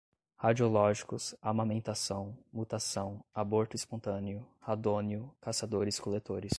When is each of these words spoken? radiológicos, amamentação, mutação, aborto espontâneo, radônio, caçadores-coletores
radiológicos, 0.37 1.35
amamentação, 1.41 2.35
mutação, 2.51 3.23
aborto 3.35 3.75
espontâneo, 3.75 4.43
radônio, 4.59 5.31
caçadores-coletores 5.39 6.49